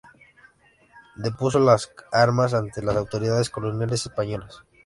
[1.15, 4.63] Depuso las armas ante las autoridades coloniales españolas.